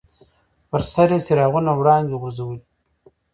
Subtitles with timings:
[0.69, 2.61] پر سر یې څراغونو وړانګې غورځولې.